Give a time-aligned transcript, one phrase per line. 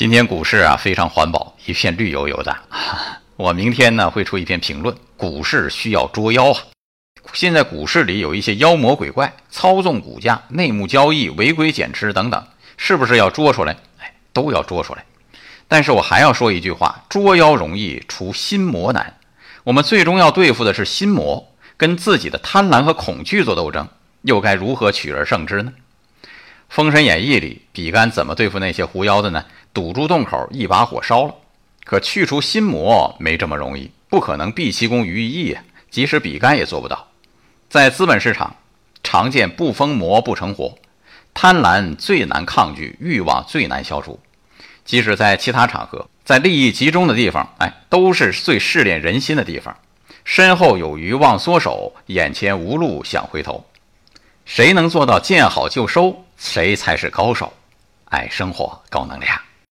[0.00, 2.56] 今天股市啊非常环保，一片绿油油的。
[3.36, 6.58] 我明天呢会出一篇评论，股市需要捉妖啊！
[7.34, 12.42] 现在股市里有一些妖魔鬼怪操纵股价、内幕交易、违规减持等等，
[12.78, 13.76] 是不是要捉出来？
[13.98, 15.04] 哎，都要捉出来。
[15.68, 19.18] 但是我还要说一句话：捉妖容易，除心魔难。
[19.64, 21.46] 我们最终要对付的是心魔，
[21.76, 23.86] 跟自己的贪婪和恐惧做斗争，
[24.22, 25.70] 又该如何取而胜之呢？
[26.70, 29.44] 《封神演义》里，比干怎么对付那些狐妖的呢？
[29.74, 31.34] 堵住洞口，一把火烧了。
[31.84, 35.64] 可去除心魔没这么容易，不可能毕其功于一役啊！
[35.90, 37.08] 即使比干也做不到。
[37.68, 38.54] 在资本市场，
[39.02, 40.78] 常见不封魔不成活，
[41.34, 44.20] 贪婪最难抗拒，欲望最难消除。
[44.84, 49.76] 即使在其他场合，在利益集中的地方，哎，都是最试炼人心的地方。
[50.24, 53.66] 身后有余忘缩手，眼前无路想回头。
[54.44, 57.52] 谁能做到见好就收，谁才是高手。
[58.06, 59.38] 爱生活，高能量。